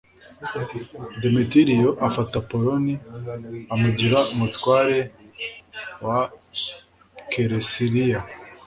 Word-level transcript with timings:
demetiriyo 1.21 1.89
afata 2.07 2.33
apoloni, 2.41 2.93
amugira 3.73 4.17
umutware 4.33 4.97
wa 6.05 6.19
kelesiriya 7.31 8.19